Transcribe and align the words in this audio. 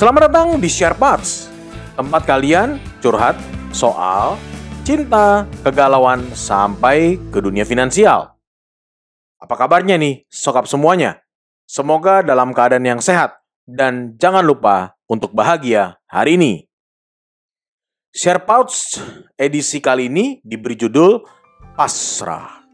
Selamat 0.00 0.32
datang 0.32 0.56
di 0.56 0.64
Share 0.64 0.96
Parts, 0.96 1.52
tempat 1.92 2.24
kalian 2.24 2.80
curhat 3.04 3.36
soal 3.68 4.40
cinta, 4.80 5.44
kegalauan, 5.60 6.24
sampai 6.32 7.20
ke 7.28 7.36
dunia 7.36 7.68
finansial. 7.68 8.32
Apa 9.36 9.60
kabarnya 9.60 10.00
nih, 10.00 10.24
sokap 10.32 10.64
semuanya? 10.64 11.20
Semoga 11.68 12.24
dalam 12.24 12.56
keadaan 12.56 12.88
yang 12.88 13.04
sehat 13.04 13.44
dan 13.68 14.16
jangan 14.16 14.40
lupa 14.40 14.96
untuk 15.04 15.36
bahagia 15.36 16.00
hari 16.08 16.40
ini. 16.40 16.64
Share 18.08 18.40
Pouch 18.40 18.96
edisi 19.36 19.84
kali 19.84 20.08
ini 20.08 20.40
diberi 20.40 20.80
judul 20.80 21.20
Pasrah. 21.76 22.64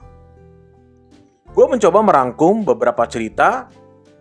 Gue 1.50 1.66
mencoba 1.66 2.06
merangkum 2.06 2.62
beberapa 2.62 3.02
cerita 3.11 3.66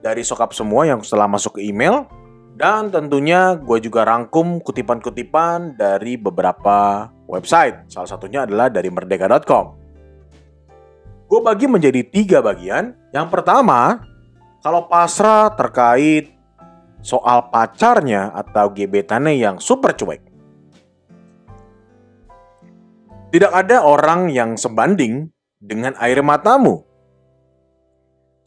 dari 0.02 0.26
sokap 0.26 0.58
semua 0.58 0.90
yang 0.90 1.06
setelah 1.06 1.30
masuk 1.30 1.62
ke 1.62 1.70
email 1.70 2.25
dan 2.56 2.88
tentunya 2.88 3.60
gue 3.60 3.84
juga 3.84 4.08
rangkum 4.08 4.64
kutipan-kutipan 4.64 5.76
dari 5.76 6.16
beberapa 6.16 7.12
website. 7.28 7.92
Salah 7.92 8.08
satunya 8.08 8.48
adalah 8.48 8.72
dari 8.72 8.88
merdeka.com. 8.88 9.76
Gue 11.28 11.40
bagi 11.44 11.68
menjadi 11.68 12.00
tiga 12.08 12.40
bagian. 12.40 12.96
Yang 13.12 13.28
pertama, 13.28 14.00
kalau 14.64 14.88
pasrah 14.88 15.52
terkait 15.52 16.32
soal 17.04 17.52
pacarnya 17.52 18.32
atau 18.32 18.72
gebetannya 18.72 19.36
yang 19.36 19.60
super 19.60 19.92
cuek. 19.92 20.24
Tidak 23.36 23.52
ada 23.52 23.84
orang 23.84 24.32
yang 24.32 24.56
sebanding 24.56 25.28
dengan 25.60 25.92
air 26.00 26.24
matamu. 26.24 26.88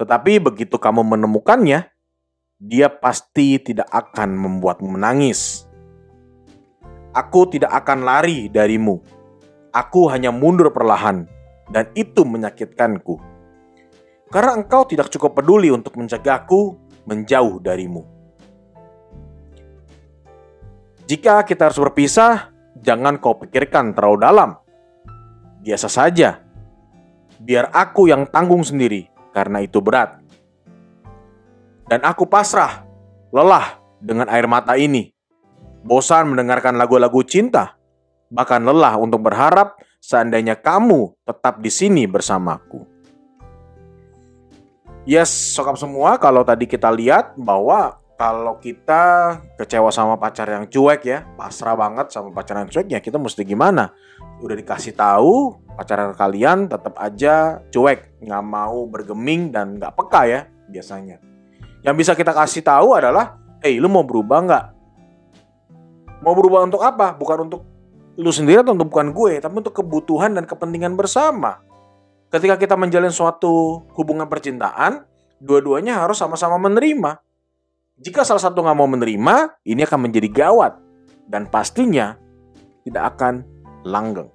Tetapi 0.01 0.41
begitu 0.41 0.81
kamu 0.81 1.05
menemukannya, 1.05 1.93
dia 2.59 2.91
pasti 2.91 3.63
tidak 3.63 3.87
akan 3.87 4.35
membuatmu 4.35 4.99
menangis. 4.99 5.71
Aku 7.15 7.47
tidak 7.47 7.71
akan 7.71 8.03
lari 8.03 8.51
darimu. 8.51 8.99
Aku 9.71 10.11
hanya 10.11 10.35
mundur 10.35 10.75
perlahan, 10.75 11.31
dan 11.71 11.87
itu 11.95 12.27
menyakitkanku. 12.27 13.15
Karena 14.29 14.59
engkau 14.59 14.85
tidak 14.91 15.09
cukup 15.15 15.39
peduli 15.39 15.71
untuk 15.71 15.95
mencegahku 15.95 16.75
menjauh 17.07 17.63
darimu. 17.63 18.03
Jika 21.09 21.47
kita 21.47 21.71
harus 21.71 21.81
berpisah, 21.81 22.53
jangan 22.77 23.17
kau 23.23 23.39
pikirkan 23.39 23.97
terlalu 23.97 24.19
dalam. 24.21 24.51
Biasa 25.65 25.89
saja. 25.89 26.43
Biar 27.39 27.71
aku 27.73 28.11
yang 28.11 28.29
tanggung 28.29 28.67
sendiri, 28.67 29.09
karena 29.33 29.63
itu 29.65 29.81
berat. 29.81 30.28
Dan 31.89 32.05
aku 32.05 32.29
pasrah, 32.29 32.85
lelah 33.33 33.81
dengan 33.97 34.29
air 34.29 34.45
mata 34.45 34.77
ini. 34.77 35.09
Bosan 35.81 36.37
mendengarkan 36.37 36.77
lagu-lagu 36.77 37.25
cinta, 37.25 37.81
bahkan 38.29 38.61
lelah 38.61 39.01
untuk 39.01 39.25
berharap 39.25 39.81
seandainya 39.97 40.61
kamu 40.61 41.17
tetap 41.25 41.65
di 41.65 41.73
sini 41.73 42.05
bersamaku. 42.05 42.85
Yes, 45.09 45.33
sokap 45.33 45.81
semua 45.81 46.21
kalau 46.21 46.45
tadi 46.45 46.69
kita 46.69 46.93
lihat 46.93 47.33
bahwa 47.41 47.97
kalau 48.21 48.61
kita 48.61 49.39
kecewa 49.57 49.89
sama 49.89 50.21
pacar 50.21 50.45
yang 50.45 50.69
cuek 50.69 51.09
ya, 51.09 51.25
pasrah 51.41 51.73
banget 51.73 52.13
sama 52.13 52.29
pacar 52.37 52.61
yang 52.61 52.69
cuek 52.69 52.93
ya, 52.93 53.01
kita 53.01 53.17
mesti 53.17 53.49
gimana? 53.49 53.97
Udah 54.45 54.61
dikasih 54.61 54.93
tahu 54.93 55.57
pacar 55.73 56.13
kalian 56.13 56.69
tetap 56.69 57.01
aja 57.01 57.65
cuek, 57.73 58.21
nggak 58.21 58.45
mau 58.45 58.85
bergeming 58.85 59.49
dan 59.49 59.81
nggak 59.81 59.97
peka 59.97 60.23
ya 60.29 60.41
biasanya. 60.69 61.28
Yang 61.83 61.95
bisa 62.05 62.13
kita 62.19 62.33
kasih 62.35 62.63
tahu 62.65 62.95
adalah, 62.95 63.39
hey 63.63 63.79
lu 63.79 63.87
mau 63.87 64.03
berubah 64.03 64.39
nggak? 64.45 64.65
Mau 66.23 66.35
berubah 66.35 66.67
untuk 66.67 66.83
apa? 66.83 67.15
Bukan 67.15 67.47
untuk 67.47 67.63
lu 68.19 68.31
sendiri 68.35 68.67
atau 68.67 68.75
untuk 68.75 68.91
bukan 68.91 69.15
gue, 69.15 69.39
tapi 69.39 69.55
untuk 69.63 69.75
kebutuhan 69.79 70.35
dan 70.35 70.43
kepentingan 70.43 70.99
bersama. 70.99 71.63
Ketika 72.29 72.59
kita 72.59 72.75
menjalin 72.75 73.15
suatu 73.15 73.87
hubungan 73.95 74.27
percintaan, 74.27 75.07
dua-duanya 75.39 76.03
harus 76.03 76.19
sama-sama 76.19 76.59
menerima 76.59 77.23
jika 77.99 78.23
salah 78.23 78.39
satu 78.39 78.63
nggak 78.63 78.79
mau 78.79 78.87
menerima, 78.87 79.59
ini 79.67 79.83
akan 79.83 80.07
menjadi 80.07 80.31
gawat 80.31 80.79
dan 81.27 81.51
pastinya 81.51 82.15
tidak 82.87 83.19
akan 83.19 83.43
langgeng. 83.83 84.31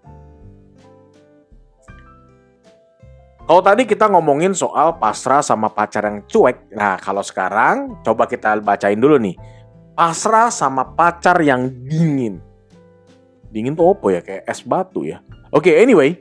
Kalau 3.43 3.59
tadi 3.59 3.83
kita 3.83 4.07
ngomongin 4.07 4.55
soal 4.55 4.95
pasrah 4.95 5.43
sama 5.43 5.67
pacar 5.67 6.07
yang 6.07 6.23
cuek, 6.23 6.71
nah 6.71 6.95
kalau 6.95 7.19
sekarang 7.19 7.99
coba 7.99 8.23
kita 8.23 8.55
bacain 8.63 8.95
dulu 8.95 9.19
nih. 9.19 9.35
Pasrah 9.93 10.49
sama 10.49 10.87
pacar 10.95 11.37
yang 11.43 11.69
dingin. 11.85 12.39
Dingin 13.51 13.75
tuh 13.77 13.93
apa 13.93 14.07
ya? 14.09 14.21
Kayak 14.23 14.43
es 14.47 14.63
batu 14.63 15.05
ya. 15.05 15.21
Oke, 15.53 15.69
okay, 15.69 15.83
anyway. 15.83 16.17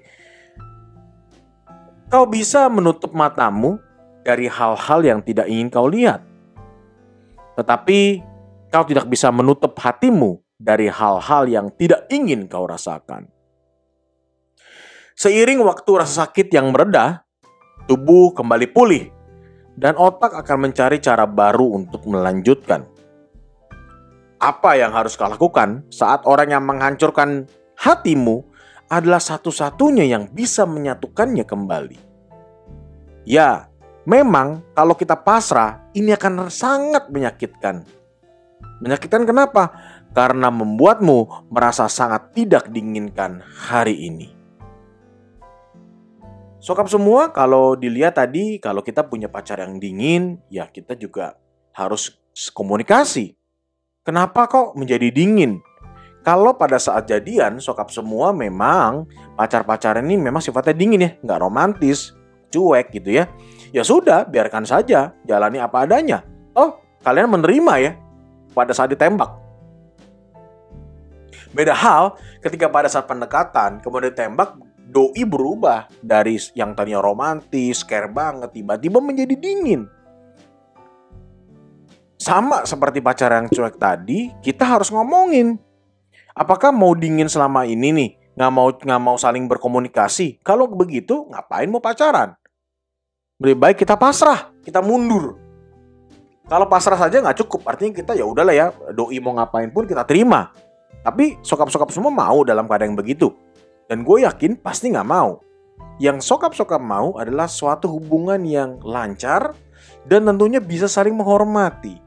Kau 2.13 2.29
bisa 2.29 2.69
menutup 2.69 3.17
matamu 3.17 3.81
dari 4.21 4.51
hal-hal 4.51 5.01
yang 5.01 5.25
tidak 5.25 5.49
ingin 5.49 5.73
kau 5.73 5.89
lihat 5.89 6.21
tetapi 7.57 8.25
kau 8.73 8.85
tidak 8.89 9.07
bisa 9.09 9.29
menutup 9.29 9.77
hatimu 9.77 10.41
dari 10.57 10.89
hal-hal 10.89 11.45
yang 11.49 11.67
tidak 11.77 12.09
ingin 12.09 12.49
kau 12.49 12.65
rasakan. 12.65 13.29
Seiring 15.17 15.61
waktu 15.63 15.91
rasa 15.99 16.27
sakit 16.27 16.53
yang 16.53 16.73
meredah, 16.73 17.23
tubuh 17.87 18.33
kembali 18.33 18.67
pulih 18.73 19.09
dan 19.77 19.97
otak 19.97 20.33
akan 20.33 20.69
mencari 20.69 21.01
cara 21.01 21.29
baru 21.29 21.79
untuk 21.83 22.05
melanjutkan. 22.09 22.85
Apa 24.43 24.75
yang 24.75 24.91
harus 24.91 25.15
kau 25.15 25.31
lakukan 25.31 25.87
saat 25.93 26.27
orang 26.27 26.51
yang 26.51 26.65
menghancurkan 26.67 27.47
hatimu 27.79 28.43
adalah 28.91 29.23
satu-satunya 29.23 30.05
yang 30.05 30.27
bisa 30.35 30.67
menyatukannya 30.67 31.47
kembali? 31.47 31.99
Ya, 33.23 33.73
Memang 34.03 34.67
kalau 34.75 34.99
kita 34.99 35.15
pasrah 35.15 35.79
ini 35.95 36.11
akan 36.11 36.51
sangat 36.51 37.07
menyakitkan. 37.07 37.87
Menyakitkan 38.83 39.23
kenapa? 39.23 39.71
Karena 40.11 40.51
membuatmu 40.51 41.47
merasa 41.55 41.87
sangat 41.87 42.35
tidak 42.35 42.67
diinginkan 42.67 43.39
hari 43.47 44.11
ini. 44.11 44.42
Sokap 46.63 46.87
semua 46.87 47.35
kalau 47.35 47.75
dilihat 47.75 48.15
tadi 48.15 48.63
kalau 48.63 48.87
kita 48.87 49.03
punya 49.03 49.27
pacar 49.27 49.59
yang 49.59 49.83
dingin 49.83 50.39
ya 50.47 50.71
kita 50.71 50.95
juga 50.95 51.35
harus 51.75 52.23
komunikasi. 52.55 53.35
Kenapa 54.07 54.47
kok 54.47 54.79
menjadi 54.79 55.11
dingin? 55.11 55.59
Kalau 56.23 56.55
pada 56.55 56.79
saat 56.79 57.11
jadian, 57.11 57.59
sokap 57.59 57.91
semua 57.91 58.31
memang 58.31 59.11
pacar-pacar 59.35 59.99
ini 60.07 60.15
memang 60.15 60.39
sifatnya 60.39 60.71
dingin 60.71 61.03
ya, 61.03 61.11
nggak 61.19 61.41
romantis, 61.43 62.15
cuek 62.53 62.93
gitu 62.93 63.17
ya 63.17 63.25
ya 63.73 63.81
sudah 63.83 64.29
biarkan 64.29 64.69
saja 64.69 65.17
jalani 65.25 65.57
apa 65.57 65.89
adanya 65.89 66.21
oh 66.53 66.77
kalian 67.01 67.33
menerima 67.33 67.75
ya 67.81 67.93
pada 68.53 68.77
saat 68.77 68.93
ditembak 68.93 69.33
beda 71.57 71.73
hal 71.73 72.21
ketika 72.45 72.69
pada 72.69 72.93
saat 72.93 73.09
pendekatan 73.09 73.81
kemudian 73.81 74.13
ditembak 74.13 74.61
doi 74.93 75.25
berubah 75.25 75.89
dari 76.05 76.37
yang 76.53 76.77
tadinya 76.77 77.01
romantis 77.01 77.81
care 77.81 78.13
banget 78.13 78.53
tiba-tiba 78.53 79.01
menjadi 79.01 79.33
dingin 79.33 79.89
sama 82.21 82.69
seperti 82.69 83.01
pacar 83.01 83.33
yang 83.33 83.49
cuek 83.49 83.81
tadi 83.81 84.29
kita 84.45 84.69
harus 84.69 84.93
ngomongin 84.93 85.57
apakah 86.37 86.69
mau 86.69 86.93
dingin 86.93 87.33
selama 87.33 87.65
ini 87.65 87.89
nih 87.97 88.11
nggak 88.37 88.53
mau 88.53 88.69
nggak 88.69 89.01
mau 89.01 89.17
saling 89.17 89.49
berkomunikasi 89.49 90.45
kalau 90.45 90.69
begitu 90.69 91.25
ngapain 91.33 91.73
mau 91.73 91.81
pacaran 91.81 92.37
lebih 93.43 93.59
baik 93.59 93.83
kita 93.83 93.99
pasrah, 93.99 94.55
kita 94.63 94.79
mundur. 94.79 95.35
Kalau 96.47 96.71
pasrah 96.71 96.95
saja 96.95 97.19
nggak 97.19 97.43
cukup, 97.43 97.67
artinya 97.67 97.91
kita 97.91 98.15
ya 98.15 98.23
udahlah 98.23 98.55
ya, 98.55 98.71
doi 98.95 99.19
mau 99.19 99.35
ngapain 99.35 99.67
pun 99.75 99.83
kita 99.83 100.07
terima. 100.07 100.55
Tapi 101.03 101.43
sokap-sokap 101.43 101.91
semua 101.91 102.15
mau 102.15 102.47
dalam 102.47 102.71
keadaan 102.71 102.95
begitu. 102.95 103.35
Dan 103.87 104.07
gue 104.07 104.27
yakin 104.27 104.59
pasti 104.61 104.91
nggak 104.93 105.09
mau. 105.09 105.41
Yang 106.01 106.25
sokap-sokap 106.27 106.81
mau 106.81 107.15
adalah 107.21 107.47
suatu 107.47 107.91
hubungan 107.91 108.41
yang 108.43 108.81
lancar 108.83 109.55
dan 110.07 110.27
tentunya 110.27 110.59
bisa 110.59 110.91
saling 110.91 111.15
menghormati. 111.15 111.99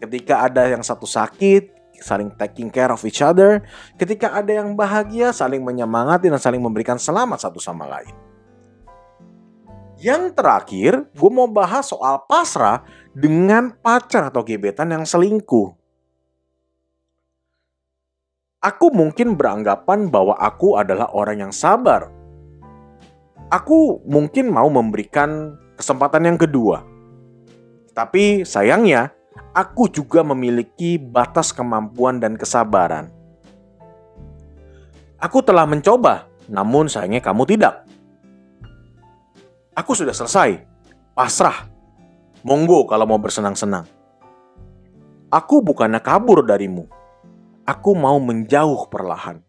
Ketika 0.00 0.48
ada 0.48 0.66
yang 0.66 0.80
satu 0.80 1.04
sakit, 1.04 1.80
saling 2.00 2.32
taking 2.34 2.72
care 2.72 2.90
of 2.90 3.04
each 3.04 3.20
other. 3.20 3.62
Ketika 4.00 4.32
ada 4.32 4.50
yang 4.50 4.72
bahagia, 4.74 5.30
saling 5.30 5.60
menyemangati 5.60 6.32
dan 6.32 6.40
saling 6.40 6.60
memberikan 6.60 6.96
selamat 6.96 7.48
satu 7.48 7.60
sama 7.60 7.86
lain. 7.86 8.12
Yang 10.00 10.32
terakhir, 10.32 10.92
gue 11.12 11.30
mau 11.30 11.44
bahas 11.44 11.92
soal 11.92 12.24
pasrah 12.24 12.88
dengan 13.12 13.68
pacar 13.84 14.32
atau 14.32 14.40
gebetan 14.40 14.88
yang 14.88 15.04
selingkuh. 15.04 15.76
Aku 18.60 18.92
mungkin 18.92 19.40
beranggapan 19.40 20.12
bahwa 20.12 20.36
aku 20.36 20.76
adalah 20.76 21.08
orang 21.16 21.48
yang 21.48 21.52
sabar. 21.52 22.12
Aku 23.48 24.04
mungkin 24.04 24.52
mau 24.52 24.68
memberikan 24.68 25.56
kesempatan 25.80 26.28
yang 26.28 26.36
kedua. 26.36 26.84
Tapi 27.96 28.44
sayangnya, 28.44 29.16
aku 29.56 29.88
juga 29.88 30.20
memiliki 30.20 31.00
batas 31.00 31.56
kemampuan 31.56 32.20
dan 32.20 32.36
kesabaran. 32.36 33.08
Aku 35.16 35.40
telah 35.40 35.64
mencoba, 35.64 36.28
namun 36.44 36.84
sayangnya 36.84 37.24
kamu 37.24 37.48
tidak. 37.48 37.88
Aku 39.72 39.96
sudah 39.96 40.12
selesai, 40.12 40.60
pasrah. 41.16 41.64
Monggo 42.44 42.84
kalau 42.84 43.08
mau 43.08 43.16
bersenang-senang. 43.16 43.88
Aku 45.32 45.64
bukannya 45.64 46.04
kabur 46.04 46.44
darimu. 46.44 46.99
Aku 47.70 47.94
mau 47.94 48.18
menjauh 48.18 48.90
perlahan. 48.90 49.46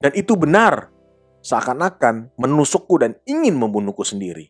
Dan 0.00 0.16
itu 0.16 0.32
benar, 0.32 0.88
seakan-akan 1.44 2.32
menusukku 2.40 2.96
dan 2.96 3.20
ingin 3.28 3.52
membunuhku 3.60 4.00
sendiri. 4.00 4.48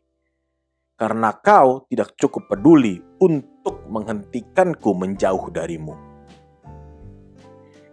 Karena 0.94 1.34
kau 1.34 1.90
tidak 1.90 2.14
cukup 2.14 2.46
peduli 2.46 3.02
untuk 3.18 3.82
menghentikanku 3.90 4.94
menjauh 4.94 5.50
darimu. 5.50 5.98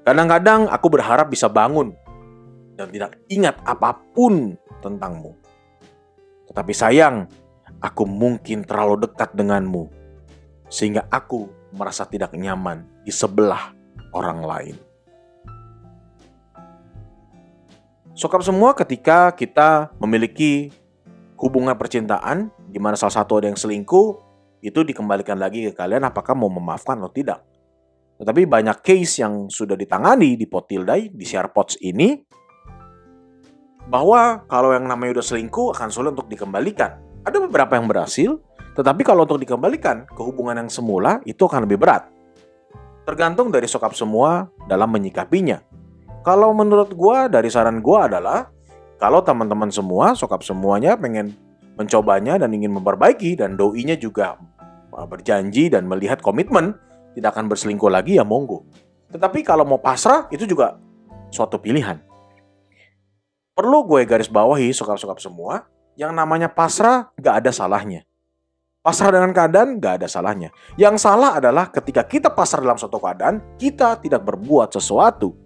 Kadang-kadang 0.06 0.70
aku 0.70 0.88
berharap 0.94 1.34
bisa 1.34 1.50
bangun 1.50 1.98
dan 2.78 2.94
tidak 2.94 3.18
ingat 3.26 3.58
apa 3.66 3.98
pun 4.14 4.54
tentangmu. 4.86 5.34
Tetapi 6.46 6.74
sayang, 6.78 7.26
aku 7.82 8.06
mungkin 8.06 8.62
terlalu 8.70 9.10
dekat 9.10 9.34
denganmu, 9.34 9.90
sehingga 10.70 11.10
aku 11.10 11.50
merasa 11.74 12.06
tidak 12.06 12.38
nyaman 12.38 12.86
di 13.02 13.10
sebelah 13.10 13.74
orang 14.14 14.46
lain. 14.46 14.91
Sokap 18.12 18.44
semua 18.44 18.76
ketika 18.76 19.32
kita 19.32 19.96
memiliki 19.96 20.68
hubungan 21.40 21.80
percintaan 21.80 22.52
di 22.68 22.76
mana 22.76 23.00
salah 23.00 23.24
satu 23.24 23.40
ada 23.40 23.48
yang 23.48 23.56
selingkuh, 23.56 24.20
itu 24.60 24.80
dikembalikan 24.84 25.40
lagi 25.40 25.64
ke 25.66 25.72
kalian 25.72 26.04
apakah 26.04 26.36
mau 26.36 26.52
memaafkan 26.52 27.00
atau 27.00 27.12
tidak. 27.12 27.40
Tetapi 28.20 28.46
banyak 28.46 28.84
case 28.84 29.24
yang 29.24 29.48
sudah 29.48 29.80
ditangani 29.80 30.36
di 30.38 30.46
Potildai, 30.46 31.10
di 31.10 31.26
Pots 31.50 31.80
ini, 31.82 32.20
bahwa 33.88 34.44
kalau 34.46 34.76
yang 34.76 34.86
namanya 34.86 35.18
udah 35.18 35.26
selingkuh 35.26 35.74
akan 35.74 35.90
sulit 35.90 36.12
untuk 36.14 36.30
dikembalikan. 36.30 37.02
Ada 37.26 37.42
beberapa 37.42 37.80
yang 37.80 37.88
berhasil, 37.90 38.38
tetapi 38.76 39.08
kalau 39.08 39.24
untuk 39.24 39.40
dikembalikan 39.40 40.06
ke 40.06 40.22
hubungan 40.22 40.68
yang 40.68 40.70
semula 40.70 41.24
itu 41.24 41.48
akan 41.48 41.64
lebih 41.64 41.80
berat. 41.80 42.12
Tergantung 43.08 43.50
dari 43.50 43.66
sokap 43.66 43.96
semua 43.98 44.52
dalam 44.70 44.92
menyikapinya. 44.92 45.71
Kalau 46.22 46.54
menurut 46.54 46.94
gua 46.94 47.26
dari 47.26 47.50
saran 47.50 47.82
gua 47.82 48.06
adalah 48.06 48.50
kalau 49.02 49.26
teman-teman 49.26 49.74
semua, 49.74 50.14
sokap 50.14 50.46
semuanya 50.46 50.94
pengen 50.94 51.34
mencobanya 51.74 52.38
dan 52.38 52.54
ingin 52.54 52.70
memperbaiki 52.78 53.34
dan 53.40 53.58
doinya 53.58 53.98
juga 53.98 54.38
uh, 54.94 55.08
berjanji 55.10 55.74
dan 55.74 55.90
melihat 55.90 56.22
komitmen 56.22 56.78
tidak 57.18 57.34
akan 57.34 57.50
berselingkuh 57.50 57.90
lagi 57.90 58.22
ya 58.22 58.24
monggo. 58.24 58.62
Tetapi 59.10 59.42
kalau 59.42 59.66
mau 59.66 59.82
pasrah 59.82 60.30
itu 60.30 60.46
juga 60.46 60.78
suatu 61.34 61.58
pilihan 61.58 62.12
perlu 63.62 63.86
gue 63.86 64.02
garis 64.10 64.32
bawahi 64.32 64.72
sokap-sokap 64.74 65.22
semua, 65.22 65.70
yang 66.00 66.16
namanya 66.16 66.50
pasrah 66.50 67.12
gak 67.20 67.46
ada 67.46 67.52
salahnya. 67.54 68.02
Pasrah 68.82 69.14
dengan 69.14 69.30
keadaan 69.30 69.78
gak 69.78 70.02
ada 70.02 70.08
salahnya. 70.10 70.50
Yang 70.82 71.06
salah 71.06 71.38
adalah 71.38 71.70
ketika 71.70 72.02
kita 72.02 72.34
pasrah 72.34 72.66
dalam 72.66 72.82
suatu 72.82 72.98
keadaan, 72.98 73.60
kita 73.62 74.02
tidak 74.02 74.26
berbuat 74.26 74.74
sesuatu. 74.74 75.38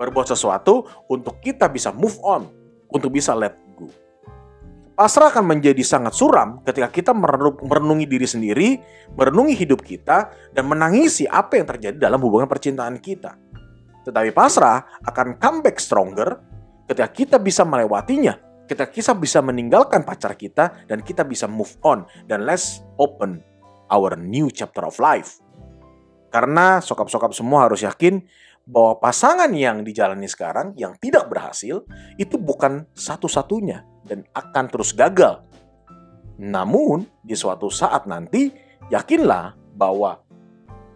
Berbuat 0.00 0.32
sesuatu 0.32 0.88
untuk 1.12 1.44
kita 1.44 1.68
bisa 1.68 1.92
move 1.92 2.16
on, 2.24 2.48
untuk 2.88 3.12
bisa 3.12 3.36
let 3.36 3.52
go. 3.76 3.92
Pasrah 4.96 5.28
akan 5.28 5.44
menjadi 5.44 5.80
sangat 5.84 6.16
suram 6.16 6.64
ketika 6.64 6.88
kita 6.88 7.12
merenungi 7.60 8.08
diri 8.08 8.24
sendiri, 8.24 8.68
merenungi 9.12 9.52
hidup 9.56 9.84
kita, 9.84 10.32
dan 10.56 10.64
menangisi 10.64 11.28
apa 11.28 11.60
yang 11.60 11.68
terjadi 11.68 11.96
dalam 12.00 12.20
hubungan 12.20 12.48
percintaan 12.48 12.96
kita. 13.00 13.36
Tetapi 14.04 14.32
pasrah 14.32 15.04
akan 15.04 15.36
comeback 15.36 15.76
stronger 15.76 16.40
ketika 16.88 17.08
kita 17.12 17.36
bisa 17.36 17.64
melewatinya, 17.68 18.36
ketika 18.64 18.88
kita 18.88 19.12
bisa 19.16 19.44
meninggalkan 19.44 20.04
pacar 20.04 20.32
kita 20.36 20.84
dan 20.88 21.04
kita 21.04 21.24
bisa 21.28 21.44
move 21.44 21.76
on 21.84 22.08
dan 22.24 22.48
let's 22.48 22.80
open 22.96 23.44
our 23.92 24.16
new 24.16 24.48
chapter 24.48 24.84
of 24.84 24.96
life. 24.96 25.40
Karena 26.30 26.78
sokap-sokap 26.78 27.34
semua 27.34 27.66
harus 27.66 27.82
yakin 27.82 28.22
bahwa 28.68 29.00
pasangan 29.02 29.50
yang 29.50 29.82
dijalani 29.82 30.28
sekarang 30.30 30.76
yang 30.78 30.94
tidak 31.00 31.26
berhasil 31.26 31.82
itu 32.20 32.36
bukan 32.36 32.86
satu-satunya 32.94 33.82
dan 34.06 34.26
akan 34.36 34.64
terus 34.70 34.94
gagal. 34.94 35.42
Namun, 36.40 37.04
di 37.20 37.36
suatu 37.36 37.68
saat 37.68 38.08
nanti 38.08 38.48
yakinlah 38.88 39.56
bahwa 39.76 40.24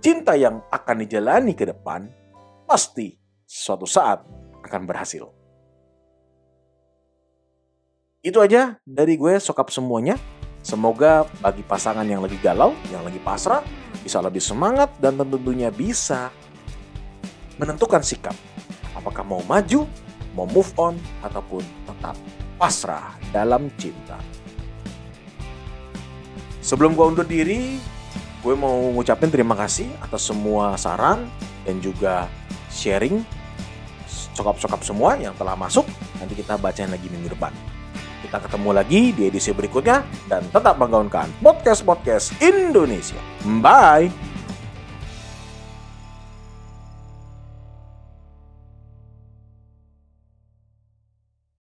cinta 0.01 0.37
yang 0.37 0.65
akan 0.73 0.97
dijalani 1.05 1.53
ke 1.53 1.69
depan 1.69 2.09
pasti 2.65 3.13
suatu 3.45 3.85
saat 3.85 4.25
akan 4.65 4.83
berhasil. 4.89 5.29
Itu 8.25 8.41
aja 8.41 8.81
dari 8.89 9.21
gue 9.21 9.37
sokap 9.37 9.69
semuanya. 9.69 10.17
Semoga 10.65 11.29
bagi 11.45 11.61
pasangan 11.61 12.09
yang 12.09 12.25
lagi 12.25 12.41
galau, 12.41 12.73
yang 12.89 13.05
lagi 13.05 13.21
pasrah, 13.21 13.61
bisa 14.01 14.17
lebih 14.25 14.41
semangat 14.41 14.89
dan 14.97 15.21
tentunya 15.21 15.69
bisa 15.69 16.33
menentukan 17.59 18.03
sikap. 18.03 18.35
Apakah 18.95 19.27
mau 19.27 19.43
maju, 19.47 19.87
mau 20.35 20.47
move 20.47 20.71
on, 20.79 20.95
ataupun 21.23 21.63
tetap 21.87 22.17
pasrah 22.59 23.15
dalam 23.35 23.71
cinta. 23.77 24.19
Sebelum 26.65 26.97
gue 26.97 27.05
undur 27.05 27.29
diri, 27.29 27.77
gue 28.41 28.55
mau 28.57 28.89
ngucapin 28.97 29.29
terima 29.29 29.53
kasih 29.53 29.91
atas 30.01 30.25
semua 30.25 30.81
saran 30.81 31.29
dan 31.69 31.77
juga 31.85 32.25
sharing 32.73 33.21
sokap-sokap 34.35 34.81
semua 34.83 35.15
yang 35.21 35.37
telah 35.39 35.55
masuk. 35.55 35.87
Nanti 36.19 36.35
kita 36.35 36.59
bacain 36.59 36.91
lagi 36.91 37.07
minggu 37.07 37.31
depan. 37.37 37.55
Kita 38.25 38.41
ketemu 38.41 38.71
lagi 38.73 39.13
di 39.13 39.29
edisi 39.29 39.53
berikutnya 39.53 40.03
dan 40.27 40.43
tetap 40.49 40.81
menggaungkan 40.81 41.29
podcast-podcast 41.45 42.35
Indonesia. 42.41 43.21
Bye! 43.61 44.34